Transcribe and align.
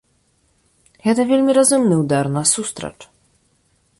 Гэта 1.07 1.25
вельмі 1.33 1.51
разумны 1.59 1.95
ўдар 2.03 2.25
насустрач. 2.39 2.95